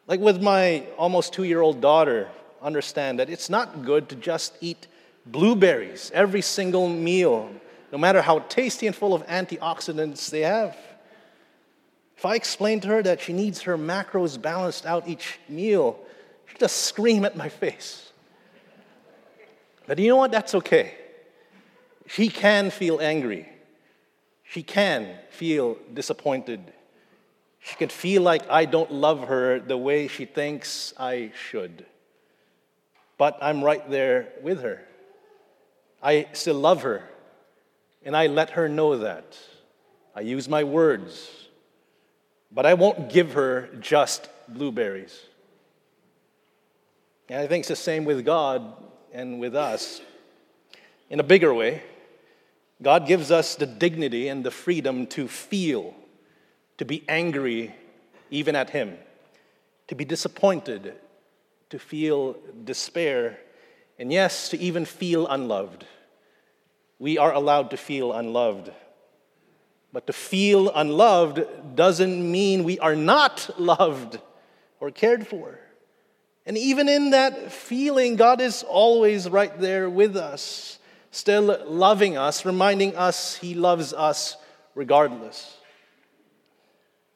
Like 0.07 0.19
with 0.19 0.41
my 0.41 0.83
almost 0.97 1.33
two 1.33 1.43
year 1.43 1.61
old 1.61 1.79
daughter, 1.79 2.29
understand 2.61 3.19
that 3.19 3.29
it's 3.29 3.49
not 3.49 3.83
good 3.85 4.09
to 4.09 4.15
just 4.15 4.57
eat 4.59 4.87
blueberries 5.25 6.11
every 6.13 6.41
single 6.41 6.89
meal, 6.89 7.49
no 7.91 7.97
matter 7.97 8.21
how 8.21 8.39
tasty 8.39 8.87
and 8.87 8.95
full 8.95 9.13
of 9.13 9.25
antioxidants 9.27 10.29
they 10.29 10.41
have. 10.41 10.75
If 12.17 12.25
I 12.25 12.35
explain 12.35 12.81
to 12.81 12.89
her 12.89 13.03
that 13.03 13.21
she 13.21 13.31
needs 13.31 13.61
her 13.61 13.77
macros 13.77 14.41
balanced 14.41 14.85
out 14.85 15.07
each 15.07 15.39
meal, 15.47 15.97
she'll 16.47 16.59
just 16.59 16.77
scream 16.77 17.23
at 17.23 17.37
my 17.37 17.47
face. 17.47 18.11
But 19.87 19.99
you 19.99 20.09
know 20.09 20.17
what? 20.17 20.31
That's 20.31 20.53
okay. 20.55 20.95
She 22.07 22.27
can 22.27 22.71
feel 22.71 22.99
angry. 22.99 23.47
She 24.49 24.63
can 24.63 25.15
feel 25.29 25.77
disappointed. 25.93 26.73
She 27.59 27.75
can 27.75 27.89
feel 27.89 28.23
like 28.23 28.49
I 28.49 28.65
don't 28.65 28.91
love 28.91 29.27
her 29.27 29.59
the 29.59 29.77
way 29.77 30.07
she 30.07 30.25
thinks 30.25 30.91
I 30.97 31.31
should. 31.49 31.85
But 33.19 33.37
I'm 33.41 33.63
right 33.63 33.87
there 33.91 34.29
with 34.41 34.63
her. 34.63 34.81
I 36.01 36.29
still 36.33 36.55
love 36.55 36.81
her, 36.81 37.03
and 38.03 38.17
I 38.17 38.25
let 38.25 38.51
her 38.51 38.67
know 38.67 38.97
that. 38.97 39.37
I 40.15 40.21
use 40.21 40.49
my 40.49 40.63
words, 40.63 41.29
but 42.51 42.65
I 42.65 42.73
won't 42.73 43.11
give 43.11 43.33
her 43.33 43.69
just 43.79 44.29
blueberries. 44.47 45.15
And 47.27 47.39
I 47.39 47.45
think 47.45 47.61
it's 47.61 47.67
the 47.67 47.75
same 47.75 48.03
with 48.03 48.25
God 48.25 48.73
and 49.13 49.39
with 49.39 49.55
us. 49.55 50.01
In 51.11 51.19
a 51.19 51.23
bigger 51.23 51.53
way, 51.53 51.83
God 52.81 53.07
gives 53.07 53.31
us 53.31 53.55
the 53.55 53.65
dignity 53.65 54.27
and 54.27 54.43
the 54.43 54.51
freedom 54.51 55.07
to 55.07 55.27
feel, 55.27 55.93
to 56.77 56.85
be 56.85 57.03
angry 57.09 57.75
even 58.29 58.55
at 58.55 58.69
Him, 58.69 58.97
to 59.87 59.95
be 59.95 60.05
disappointed, 60.05 60.93
to 61.69 61.79
feel 61.79 62.37
despair 62.63 63.39
and 63.99 64.13
yes, 64.13 64.49
to 64.49 64.57
even 64.57 64.85
feel 64.85 65.27
unloved. 65.27 65.85
We 66.99 67.17
are 67.17 67.33
allowed 67.33 67.71
to 67.71 67.77
feel 67.77 68.13
unloved. 68.13 68.71
But 69.91 70.07
to 70.07 70.13
feel 70.13 70.69
unloved 70.73 71.75
doesn't 71.75 72.31
mean 72.31 72.63
we 72.63 72.79
are 72.79 72.95
not 72.95 73.49
loved 73.59 74.19
or 74.79 74.89
cared 74.89 75.27
for. 75.27 75.59
And 76.45 76.57
even 76.57 76.87
in 76.87 77.09
that 77.11 77.51
feeling, 77.51 78.15
God 78.15 78.39
is 78.39 78.63
always 78.63 79.29
right 79.29 79.57
there 79.59 79.89
with 79.89 80.15
us, 80.15 80.78
still 81.11 81.57
loving 81.65 82.17
us, 82.17 82.45
reminding 82.45 82.95
us 82.95 83.35
He 83.35 83.53
loves 83.53 83.93
us 83.93 84.37
regardless. 84.75 85.57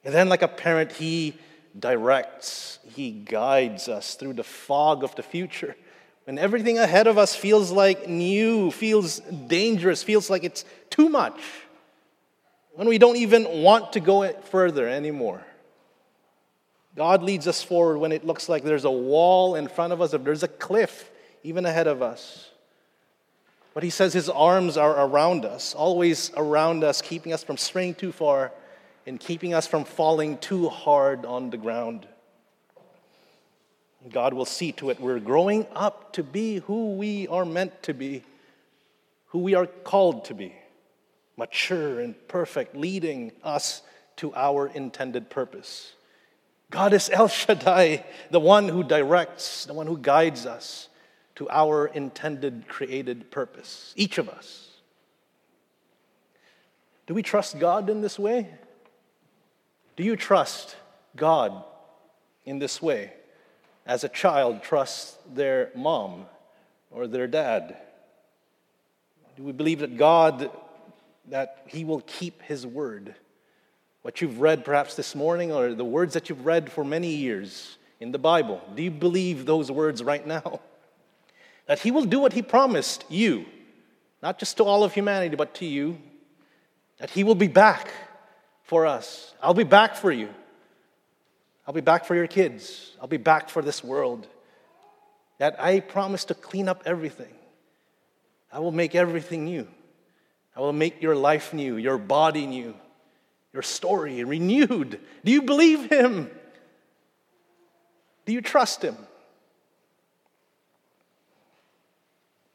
And 0.04 0.12
then, 0.12 0.28
like 0.28 0.42
a 0.42 0.48
parent, 0.48 0.92
He 0.92 1.34
directs, 1.78 2.78
He 2.94 3.10
guides 3.10 3.88
us 3.88 4.14
through 4.14 4.34
the 4.34 4.44
fog 4.44 5.02
of 5.04 5.14
the 5.14 5.22
future 5.22 5.76
when 6.24 6.38
everything 6.38 6.78
ahead 6.78 7.06
of 7.06 7.18
us 7.18 7.36
feels 7.36 7.70
like 7.70 8.08
new, 8.08 8.70
feels 8.70 9.20
dangerous, 9.20 10.02
feels 10.02 10.30
like 10.30 10.42
it's 10.42 10.64
too 10.88 11.08
much, 11.08 11.38
when 12.72 12.88
we 12.88 12.98
don't 12.98 13.16
even 13.16 13.62
want 13.62 13.92
to 13.92 14.00
go 14.00 14.32
further 14.44 14.88
anymore. 14.88 15.44
God 16.96 17.22
leads 17.22 17.46
us 17.46 17.62
forward 17.62 17.98
when 17.98 18.12
it 18.12 18.24
looks 18.24 18.48
like 18.48 18.62
there's 18.64 18.84
a 18.84 18.90
wall 18.90 19.54
in 19.54 19.68
front 19.68 19.92
of 19.92 20.00
us, 20.00 20.14
or 20.14 20.18
there's 20.18 20.42
a 20.42 20.48
cliff 20.48 21.10
even 21.42 21.66
ahead 21.66 21.86
of 21.86 22.00
us. 22.00 22.50
But 23.74 23.82
He 23.82 23.90
says 23.90 24.12
His 24.12 24.28
arms 24.28 24.76
are 24.76 25.04
around 25.04 25.44
us, 25.44 25.74
always 25.74 26.30
around 26.36 26.84
us, 26.84 27.02
keeping 27.02 27.32
us 27.32 27.42
from 27.42 27.56
straying 27.56 27.96
too 27.96 28.12
far 28.12 28.52
and 29.06 29.20
keeping 29.20 29.52
us 29.52 29.66
from 29.66 29.84
falling 29.84 30.38
too 30.38 30.68
hard 30.68 31.26
on 31.26 31.50
the 31.50 31.56
ground. 31.56 32.06
God 34.10 34.32
will 34.32 34.44
see 34.44 34.72
to 34.72 34.90
it 34.90 35.00
we're 35.00 35.18
growing 35.18 35.66
up 35.74 36.12
to 36.14 36.22
be 36.22 36.58
who 36.60 36.94
we 36.94 37.26
are 37.28 37.44
meant 37.44 37.82
to 37.84 37.94
be, 37.94 38.22
who 39.28 39.40
we 39.40 39.54
are 39.54 39.66
called 39.66 40.26
to 40.26 40.34
be, 40.34 40.54
mature 41.36 42.00
and 42.00 42.14
perfect, 42.28 42.76
leading 42.76 43.32
us 43.42 43.82
to 44.16 44.32
our 44.34 44.68
intended 44.68 45.30
purpose. 45.30 45.92
God 46.70 46.92
is 46.92 47.10
El 47.10 47.28
Shaddai, 47.28 48.04
the 48.30 48.40
one 48.40 48.68
who 48.68 48.84
directs, 48.84 49.64
the 49.64 49.74
one 49.74 49.86
who 49.86 49.98
guides 49.98 50.46
us 50.46 50.88
to 51.36 51.48
our 51.50 51.86
intended 51.86 52.68
created 52.68 53.30
purpose, 53.30 53.92
each 53.96 54.18
of 54.18 54.28
us. 54.28 54.70
Do 57.06 57.14
we 57.14 57.22
trust 57.22 57.58
God 57.58 57.90
in 57.90 58.00
this 58.00 58.18
way? 58.18 58.48
Do 59.96 60.04
you 60.04 60.16
trust 60.16 60.76
God 61.16 61.64
in 62.44 62.58
this 62.58 62.80
way? 62.80 63.12
as 63.86 64.04
a 64.04 64.08
child 64.08 64.62
trusts 64.62 65.18
their 65.32 65.70
mom 65.74 66.26
or 66.90 67.06
their 67.06 67.26
dad? 67.26 67.76
Do 69.36 69.42
we 69.42 69.52
believe 69.52 69.80
that 69.80 69.96
God, 69.96 70.50
that 71.28 71.62
He 71.66 71.84
will 71.84 72.02
keep 72.06 72.42
His 72.42 72.66
word? 72.66 73.14
What 74.02 74.20
you've 74.20 74.40
read 74.40 74.64
perhaps 74.64 74.96
this 74.96 75.14
morning, 75.14 75.52
or 75.52 75.74
the 75.74 75.84
words 75.84 76.14
that 76.14 76.28
you've 76.28 76.46
read 76.46 76.70
for 76.70 76.84
many 76.84 77.14
years 77.14 77.78
in 78.00 78.12
the 78.12 78.18
Bible, 78.18 78.60
do 78.74 78.82
you 78.82 78.90
believe 78.90 79.46
those 79.46 79.70
words 79.70 80.02
right 80.02 80.26
now? 80.26 80.60
That 81.66 81.78
He 81.80 81.90
will 81.90 82.04
do 82.04 82.20
what 82.20 82.32
He 82.32 82.42
promised 82.42 83.04
you, 83.08 83.46
not 84.22 84.38
just 84.38 84.56
to 84.58 84.64
all 84.64 84.84
of 84.84 84.94
humanity, 84.94 85.36
but 85.36 85.54
to 85.56 85.64
you. 85.66 85.98
That 86.98 87.10
He 87.10 87.24
will 87.24 87.34
be 87.34 87.48
back 87.48 87.90
for 88.62 88.86
us. 88.86 89.34
I'll 89.42 89.54
be 89.54 89.64
back 89.64 89.96
for 89.96 90.12
you. 90.12 90.28
I'll 91.66 91.74
be 91.74 91.80
back 91.80 92.04
for 92.04 92.14
your 92.14 92.26
kids. 92.26 92.92
I'll 93.00 93.08
be 93.08 93.16
back 93.16 93.48
for 93.48 93.62
this 93.62 93.82
world. 93.82 94.26
That 95.38 95.60
I 95.60 95.80
promise 95.80 96.26
to 96.26 96.34
clean 96.34 96.68
up 96.68 96.82
everything. 96.86 97.34
I 98.52 98.60
will 98.60 98.72
make 98.72 98.94
everything 98.94 99.46
new. 99.46 99.66
I 100.54 100.60
will 100.60 100.72
make 100.72 101.02
your 101.02 101.16
life 101.16 101.52
new, 101.52 101.76
your 101.76 101.98
body 101.98 102.46
new. 102.46 102.74
your 103.54 103.62
story 103.62 104.24
renewed. 104.24 105.00
Do 105.24 105.32
you 105.32 105.42
believe 105.42 105.90
him? 105.90 106.28
Do 108.26 108.32
you 108.32 108.42
trust 108.42 108.82
him? 108.82 108.96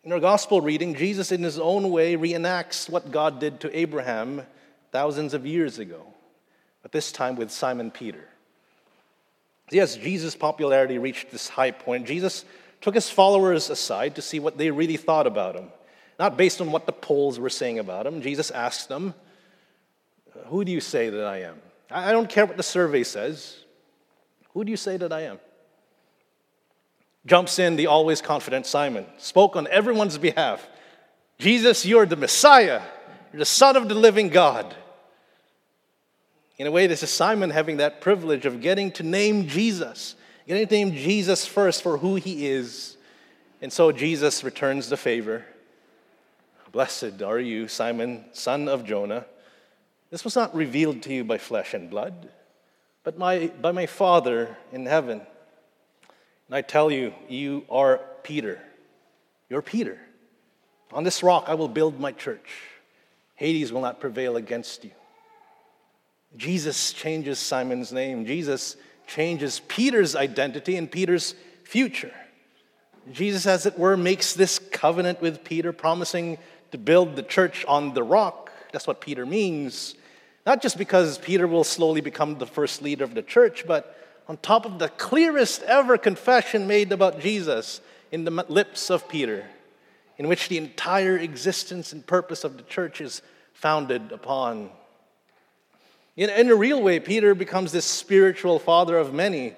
In 0.04 0.14
our 0.14 0.20
gospel 0.20 0.62
reading, 0.62 0.96
Jesus, 0.96 1.32
in 1.32 1.44
his 1.44 1.60
own 1.60 1.90
way, 1.92 2.16
reenacts 2.16 2.90
what 2.90 3.12
God 3.12 3.40
did 3.40 3.60
to 3.62 3.78
Abraham 3.78 4.44
thousands 4.92 5.34
of 5.34 5.46
years 5.46 5.78
ago, 5.78 6.02
but 6.82 6.94
this 6.94 7.12
time 7.12 7.36
with 7.36 7.52
Simon 7.52 7.92
Peter. 7.92 8.26
Yes, 9.72 9.98
Jesus' 9.98 10.36
popularity 10.36 10.98
reached 10.98 11.32
this 11.32 11.50
high 11.50 11.72
point. 11.72 12.08
Jesus 12.08 12.46
took 12.80 12.96
his 12.96 13.10
followers 13.10 13.70
aside 13.70 14.16
to 14.16 14.22
see 14.22 14.40
what 14.40 14.58
they 14.58 14.72
really 14.72 14.96
thought 14.96 15.28
about 15.28 15.56
him, 15.56 15.70
not 16.18 16.38
based 16.38 16.62
on 16.62 16.72
what 16.72 16.86
the 16.86 16.94
polls 16.94 17.38
were 17.38 17.50
saying 17.50 17.78
about 17.78 18.08
him. 18.08 18.22
Jesus 18.22 18.52
asked 18.52 18.88
them, 18.88 19.14
Who 20.46 20.64
do 20.64 20.72
you 20.72 20.80
say 20.80 21.10
that 21.10 21.26
I 21.26 21.42
am? 21.42 21.60
I 21.92 22.14
don't 22.14 22.30
care 22.30 22.46
what 22.46 22.58
the 22.58 22.64
survey 22.64 23.04
says. 23.04 23.58
Who 24.54 24.64
do 24.64 24.72
you 24.72 24.78
say 24.78 24.96
that 24.96 25.12
I 25.12 25.24
am? 25.24 25.40
Jumps 27.26 27.60
in 27.60 27.76
the 27.76 27.88
always 27.88 28.22
confident 28.22 28.66
Simon, 28.66 29.06
spoke 29.18 29.56
on 29.56 29.68
everyone's 29.68 30.18
behalf. 30.18 30.68
Jesus, 31.38 31.86
you're 31.86 32.06
the 32.06 32.16
Messiah. 32.16 32.82
You're 33.32 33.40
the 33.40 33.46
Son 33.46 33.76
of 33.76 33.88
the 33.88 33.96
living 33.96 34.30
God. 34.30 34.76
In 36.58 36.68
a 36.68 36.72
way, 36.72 36.88
this 36.88 37.04
is 37.04 37.10
Simon 37.10 37.50
having 37.50 37.78
that 37.78 38.02
privilege 38.02 38.46
of 38.46 38.62
getting 38.62 38.92
to 38.94 39.04
name 39.04 39.48
Jesus, 39.48 40.16
getting 40.48 40.68
to 40.68 40.74
name 40.74 40.92
Jesus 40.92 41.46
first 41.46 41.82
for 41.82 41.98
who 41.98 42.16
he 42.16 42.48
is. 42.48 42.98
And 43.62 43.72
so 43.72 43.92
Jesus 43.92 44.44
returns 44.44 44.90
the 44.90 44.98
favor. 44.98 45.46
Blessed 46.72 47.22
are 47.22 47.40
you, 47.40 47.68
Simon, 47.68 48.26
son 48.34 48.68
of 48.68 48.86
Jonah. 48.86 49.26
This 50.12 50.24
was 50.24 50.36
not 50.36 50.54
revealed 50.54 51.02
to 51.04 51.14
you 51.14 51.24
by 51.24 51.38
flesh 51.38 51.74
and 51.74 51.90
blood, 51.90 52.30
but 53.04 53.18
my, 53.18 53.52
by 53.62 53.72
my 53.72 53.86
Father 53.86 54.58
in 54.72 54.86
heaven. 54.86 55.22
And 56.50 56.56
I 56.56 56.62
tell 56.62 56.92
you, 56.92 57.14
you 57.28 57.64
are 57.70 58.02
Peter. 58.24 58.60
You're 59.50 59.62
Peter. 59.62 60.00
On 60.92 61.04
this 61.04 61.22
rock 61.22 61.46
I 61.48 61.54
will 61.54 61.68
build 61.68 62.00
my 62.00 62.12
church. 62.12 62.50
Hades 63.36 63.72
will 63.72 63.82
not 63.82 64.00
prevail 64.00 64.36
against 64.36 64.84
you. 64.84 64.92
Jesus 66.36 66.92
changes 66.92 67.38
Simon's 67.38 67.94
name. 67.94 68.26
Jesus 68.26 68.76
changes 69.06 69.62
Peter's 69.68 70.16
identity 70.16 70.76
and 70.76 70.92
Peter's 70.92 71.36
future. 71.64 72.14
Jesus, 73.12 73.46
as 73.46 73.66
it 73.66 73.78
were, 73.78 73.96
makes 73.96 74.34
this 74.34 74.60
covenant 74.60 75.22
with 75.22 75.44
Peter, 75.44 75.72
promising 75.72 76.38
to 76.72 76.78
build 76.78 77.16
the 77.16 77.24
church 77.24 77.64
on 77.68 77.94
the 77.94 78.04
rock. 78.04 78.52
That's 78.72 78.88
what 78.88 79.02
Peter 79.02 79.26
means. 79.26 79.96
Not 80.46 80.62
just 80.62 80.78
because 80.78 81.18
Peter 81.18 81.48
will 81.48 81.64
slowly 81.64 82.02
become 82.02 82.38
the 82.38 82.46
first 82.46 82.82
leader 82.82 83.04
of 83.04 83.14
the 83.14 83.22
church, 83.22 83.66
but 83.68 83.96
on 84.30 84.38
top 84.38 84.68
of 84.68 84.78
the 84.78 84.90
clearest 84.90 85.64
ever 85.64 85.98
confession 85.98 86.68
made 86.68 86.92
about 86.92 87.20
Jesus 87.20 87.82
in 88.12 88.26
the 88.26 88.46
lips 88.48 88.92
of 88.92 89.10
Peter, 89.10 89.44
in 90.20 90.28
which 90.28 90.50
the 90.50 90.58
entire 90.58 91.18
existence 91.18 91.92
and 91.92 92.06
purpose 92.06 92.44
of 92.44 92.56
the 92.56 92.64
church 92.64 93.02
is 93.02 93.24
founded 93.54 94.12
upon. 94.12 94.70
In, 96.16 96.30
in 96.30 96.52
a 96.52 96.56
real 96.56 96.80
way, 96.80 97.00
Peter 97.00 97.34
becomes 97.34 97.72
this 97.72 97.86
spiritual 97.86 98.60
father 98.60 98.98
of 98.98 99.16
many, 99.16 99.56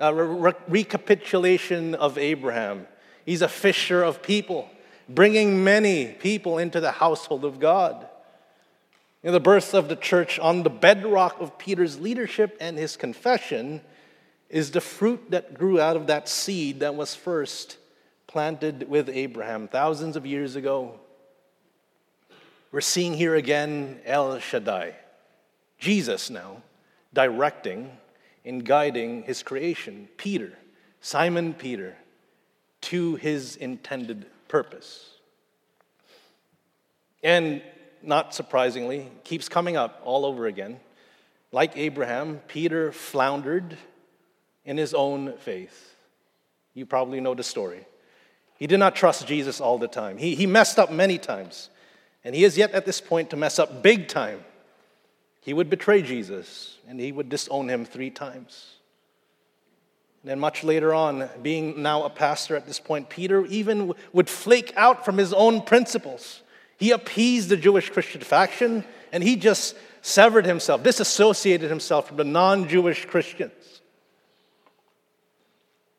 a 0.00 0.14
re- 0.14 0.52
recapitulation 0.68 1.94
of 1.94 2.16
Abraham. 2.16 2.86
He's 3.26 3.42
a 3.42 3.48
fisher 3.48 4.02
of 4.02 4.22
people, 4.22 4.70
bringing 5.06 5.62
many 5.64 6.06
people 6.06 6.56
into 6.56 6.80
the 6.80 6.92
household 6.92 7.44
of 7.44 7.60
God. 7.60 8.06
In 9.22 9.32
the 9.32 9.40
birth 9.40 9.74
of 9.74 9.88
the 9.88 9.96
church 9.96 10.38
on 10.38 10.62
the 10.62 10.70
bedrock 10.70 11.40
of 11.40 11.58
Peter's 11.58 12.00
leadership 12.00 12.56
and 12.58 12.78
his 12.78 12.96
confession 12.96 13.82
is 14.48 14.70
the 14.70 14.80
fruit 14.80 15.30
that 15.30 15.54
grew 15.54 15.80
out 15.80 15.96
of 15.96 16.06
that 16.06 16.28
seed 16.28 16.80
that 16.80 16.94
was 16.94 17.14
first 17.14 17.78
planted 18.26 18.88
with 18.88 19.08
Abraham 19.08 19.68
thousands 19.68 20.16
of 20.16 20.26
years 20.26 20.56
ago. 20.56 20.98
We're 22.72 22.80
seeing 22.80 23.14
here 23.14 23.36
again 23.36 24.00
El 24.04 24.38
Shaddai, 24.40 24.94
Jesus 25.78 26.30
now, 26.30 26.62
directing 27.12 27.90
and 28.44 28.64
guiding 28.64 29.22
his 29.22 29.42
creation, 29.42 30.08
Peter, 30.16 30.52
Simon 31.00 31.54
Peter, 31.54 31.96
to 32.82 33.14
his 33.16 33.56
intended 33.56 34.26
purpose. 34.48 35.10
And 37.22 37.62
not 38.02 38.34
surprisingly, 38.34 39.10
keeps 39.24 39.48
coming 39.48 39.76
up 39.76 40.02
all 40.04 40.26
over 40.26 40.46
again. 40.46 40.80
Like 41.52 41.76
Abraham, 41.76 42.40
Peter 42.48 42.92
floundered 42.92 43.78
in 44.64 44.76
his 44.76 44.94
own 44.94 45.36
faith. 45.38 45.94
You 46.74 46.86
probably 46.86 47.20
know 47.20 47.34
the 47.34 47.42
story. 47.42 47.86
He 48.56 48.66
did 48.66 48.78
not 48.78 48.96
trust 48.96 49.26
Jesus 49.26 49.60
all 49.60 49.78
the 49.78 49.88
time. 49.88 50.16
He, 50.16 50.34
he 50.34 50.46
messed 50.46 50.78
up 50.78 50.90
many 50.90 51.18
times. 51.18 51.70
And 52.24 52.34
he 52.34 52.44
is 52.44 52.56
yet 52.56 52.72
at 52.72 52.86
this 52.86 53.00
point 53.00 53.30
to 53.30 53.36
mess 53.36 53.58
up 53.58 53.82
big 53.82 54.08
time. 54.08 54.42
He 55.40 55.52
would 55.52 55.68
betray 55.68 56.00
Jesus 56.02 56.78
and 56.88 56.98
he 56.98 57.12
would 57.12 57.28
disown 57.28 57.68
him 57.68 57.84
three 57.84 58.10
times. 58.10 58.76
And 60.22 60.30
then, 60.30 60.40
much 60.40 60.64
later 60.64 60.94
on, 60.94 61.28
being 61.42 61.82
now 61.82 62.04
a 62.04 62.10
pastor 62.10 62.56
at 62.56 62.66
this 62.66 62.80
point, 62.80 63.10
Peter 63.10 63.44
even 63.44 63.92
would 64.14 64.30
flake 64.30 64.72
out 64.74 65.04
from 65.04 65.18
his 65.18 65.34
own 65.34 65.60
principles. 65.60 66.42
He 66.78 66.92
appeased 66.92 67.50
the 67.50 67.58
Jewish 67.58 67.90
Christian 67.90 68.22
faction 68.22 68.84
and 69.12 69.22
he 69.22 69.36
just 69.36 69.76
severed 70.00 70.46
himself, 70.46 70.82
disassociated 70.82 71.68
himself 71.68 72.08
from 72.08 72.16
the 72.16 72.24
non 72.24 72.68
Jewish 72.68 73.04
Christians. 73.04 73.73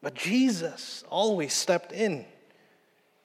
But 0.05 0.13
Jesus 0.13 1.03
always 1.09 1.51
stepped 1.51 1.91
in. 1.91 2.25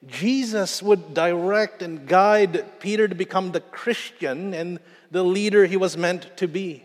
Jesus 0.07 0.81
would 0.81 1.13
direct 1.13 1.83
and 1.83 2.07
guide 2.07 2.79
Peter 2.79 3.07
to 3.07 3.13
become 3.13 3.51
the 3.51 3.59
Christian 3.59 4.55
and 4.55 4.79
the 5.11 5.21
leader 5.21 5.67
he 5.67 5.77
was 5.77 5.95
meant 5.95 6.35
to 6.37 6.47
be. 6.47 6.83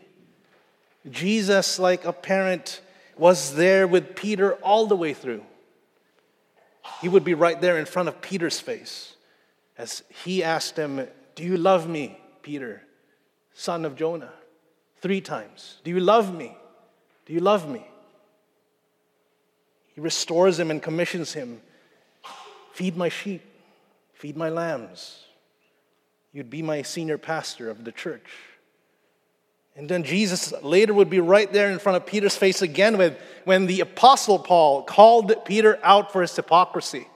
Jesus, 1.09 1.79
like 1.79 2.05
a 2.05 2.13
parent, 2.13 2.83
was 3.17 3.55
there 3.55 3.87
with 3.87 4.15
Peter 4.15 4.57
all 4.57 4.87
the 4.87 4.95
way 4.95 5.15
through. 5.15 5.43
He 7.01 7.09
would 7.09 7.25
be 7.25 7.33
right 7.33 7.59
there 7.59 7.79
in 7.79 7.87
front 7.87 8.11
of 8.11 8.21
Peter's 8.21 8.61
face 8.61 9.15
as 9.79 10.03
he 10.27 10.45
asked 10.45 10.77
him, 10.77 11.09
Do 11.37 11.43
you 11.43 11.57
love 11.57 11.89
me, 11.89 12.21
Peter, 12.43 12.83
son 13.55 13.87
of 13.87 13.97
Jonah? 13.97 14.35
Three 15.01 15.23
times. 15.23 15.81
Do 15.85 15.91
you 15.91 16.01
love 16.01 16.35
me? 16.35 16.55
Do 17.25 17.33
you 17.33 17.41
love 17.41 17.67
me? 17.67 17.87
He 19.97 20.01
restores 20.01 20.61
him 20.61 20.71
and 20.71 20.81
commissions 20.81 21.33
him 21.33 21.61
feed 22.77 22.95
my 22.95 23.09
sheep, 23.09 23.41
feed 24.13 24.37
my 24.37 24.51
lambs. 24.51 25.25
You'd 26.35 26.51
be 26.51 26.61
my 26.61 26.83
senior 26.83 27.17
pastor 27.17 27.71
of 27.71 27.85
the 27.85 27.93
church. 27.93 28.29
And 29.75 29.89
then 29.89 30.05
Jesus 30.05 30.53
later 30.63 30.93
would 30.93 31.09
be 31.09 31.21
right 31.21 31.51
there 31.51 31.71
in 31.71 31.79
front 31.79 31.97
of 31.97 32.05
Peter's 32.05 32.37
face 32.37 32.61
again 32.61 32.99
with, 32.99 33.19
when 33.45 33.65
the 33.65 33.81
Apostle 33.81 34.39
Paul 34.39 34.83
called 34.83 35.33
Peter 35.47 35.79
out 35.83 36.13
for 36.13 36.21
his 36.21 36.37
hypocrisy. 36.37 37.07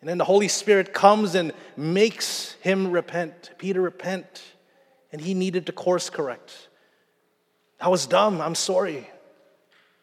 And 0.00 0.08
then 0.08 0.18
the 0.18 0.24
Holy 0.24 0.48
Spirit 0.48 0.92
comes 0.92 1.36
and 1.36 1.52
makes 1.76 2.54
him 2.54 2.90
repent. 2.90 3.52
Peter, 3.58 3.80
repent. 3.80 4.42
And 5.12 5.20
he 5.20 5.32
needed 5.32 5.66
to 5.66 5.72
course 5.72 6.10
correct. 6.10 6.68
I 7.80 7.88
was 7.88 8.06
dumb. 8.06 8.40
I'm 8.40 8.56
sorry. 8.56 9.08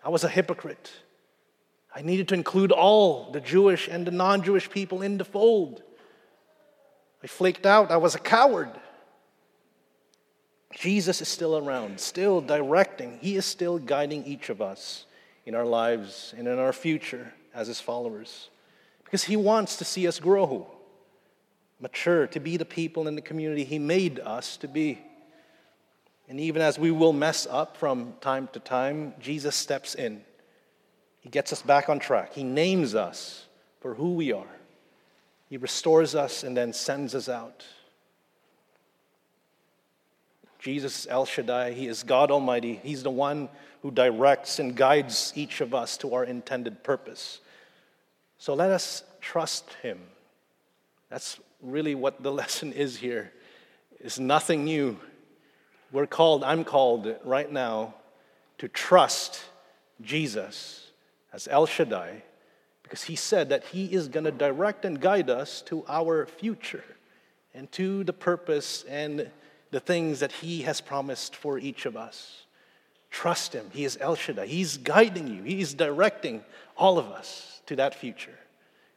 I 0.06 0.08
was 0.08 0.24
a 0.24 0.30
hypocrite. 0.30 0.90
I 1.96 2.02
needed 2.02 2.28
to 2.30 2.36
include 2.36 2.72
all 2.72 3.32
the 3.32 3.42
Jewish 3.42 3.88
and 3.88 4.06
the 4.06 4.12
non 4.12 4.44
Jewish 4.44 4.70
people 4.70 5.02
in 5.02 5.18
the 5.18 5.26
fold. 5.26 5.82
I 7.24 7.28
flaked 7.28 7.66
out. 7.66 7.92
I 7.92 7.98
was 7.98 8.16
a 8.16 8.20
coward. 8.20 8.70
Jesus 10.72 11.22
is 11.22 11.28
still 11.28 11.58
around, 11.58 12.00
still 12.00 12.42
directing. 12.42 13.18
He 13.22 13.36
is 13.36 13.46
still 13.46 13.80
guiding 13.80 14.26
each 14.26 14.50
of 14.50 14.62
us 14.62 15.06
in 15.46 15.56
our 15.56 15.66
lives 15.66 16.34
and 16.38 16.48
in 16.48 16.60
our 16.60 16.72
future 16.72 17.34
as 17.54 17.68
His 17.68 17.82
followers. 17.82 18.50
Because 19.04 19.24
He 19.24 19.36
wants 19.36 19.78
to 19.78 19.86
see 19.86 20.08
us 20.08 20.20
grow, 20.20 20.68
mature, 21.80 22.28
to 22.28 22.40
be 22.40 22.56
the 22.56 22.66
people 22.66 23.08
in 23.08 23.16
the 23.16 23.22
community 23.22 23.64
He 23.64 23.80
made 23.80 24.20
us 24.20 24.58
to 24.58 24.68
be. 24.68 25.00
And 26.30 26.40
even 26.40 26.62
as 26.62 26.78
we 26.78 26.92
will 26.92 27.14
mess 27.14 27.48
up 27.50 27.76
from 27.76 28.14
time 28.22 28.48
to 28.54 28.60
time, 28.60 29.16
Jesus 29.20 29.56
steps 29.56 29.96
in 29.96 30.24
gets 31.32 31.54
us 31.54 31.62
back 31.62 31.90
on 31.90 32.00
track. 32.00 32.34
He 32.34 32.44
names 32.44 32.96
us 32.96 33.46
for 33.82 33.94
who 33.96 34.14
we 34.14 34.32
are. 34.32 34.48
He 35.50 35.58
restores 35.58 36.16
us 36.16 36.44
and 36.44 36.56
then 36.56 36.74
sends 36.74 37.16
us 37.16 37.28
out. 37.28 37.66
Jesus 40.60 41.02
is 41.02 41.08
El 41.08 41.26
Shaddai. 41.26 41.72
He 41.72 41.88
is 41.88 42.04
God 42.04 42.32
Almighty. 42.32 42.80
He's 42.84 43.04
the 43.04 43.10
one 43.10 43.50
who 43.82 43.92
directs 43.92 44.60
and 44.60 44.76
guides 44.76 45.32
each 45.36 45.62
of 45.62 45.74
us 45.74 45.98
to 45.98 46.14
our 46.14 46.24
intended 46.24 46.84
purpose. 46.84 47.40
So 48.38 48.54
let 48.54 48.70
us 48.70 49.04
trust 49.22 49.66
Him. 49.82 50.00
That's 51.10 51.40
really 51.62 51.96
what 51.96 52.22
the 52.22 52.32
lesson 52.42 52.74
is 52.74 52.98
here. 52.98 53.32
It's 54.00 54.20
nothing 54.20 54.66
new. 54.66 55.00
We're 55.92 56.08
called, 56.08 56.44
I'm 56.44 56.64
called 56.64 57.16
right 57.24 57.52
now 57.52 57.96
to 58.60 58.68
trust 58.68 59.42
Jesus 60.02 60.79
as 61.34 61.48
El 61.50 61.66
Shaddai 61.66 62.24
because 62.84 63.04
he 63.04 63.16
said 63.16 63.50
that 63.50 63.66
he 63.66 63.86
is 63.86 64.08
going 64.08 64.24
to 64.24 64.32
direct 64.32 64.84
and 64.84 65.00
guide 65.00 65.30
us 65.30 65.62
to 65.62 65.86
our 65.88 66.26
future 66.26 66.84
and 67.54 67.72
to 67.72 68.04
the 68.04 68.14
purpose 68.14 68.84
and 68.90 69.30
the 69.72 69.80
things 69.80 70.22
that 70.22 70.32
he 70.32 70.64
has 70.64 70.82
promised 70.82 71.36
for 71.36 71.60
each 71.60 71.86
of 71.86 71.96
us. 71.96 72.46
Trust 73.12 73.54
him. 73.54 73.70
He 73.72 73.86
is 73.86 73.98
El 74.02 74.16
Shaddai. 74.16 74.48
He's 74.48 74.78
guiding 74.78 75.28
you, 75.28 75.44
he's 75.44 75.74
directing 75.74 76.44
all 76.76 76.98
of 76.98 77.08
us 77.08 77.62
to 77.68 77.76
that 77.76 77.94
future. 77.94 78.38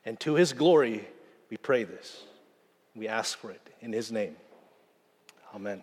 And 0.04 0.18
to 0.20 0.34
his 0.34 0.52
glory, 0.52 1.06
we 1.50 1.56
pray 1.58 1.84
this. 1.84 2.22
We 2.96 3.08
ask 3.08 3.38
for 3.38 3.50
it 3.50 3.60
in 3.80 3.92
his 3.92 4.10
name. 4.10 4.36
Amen. 5.54 5.82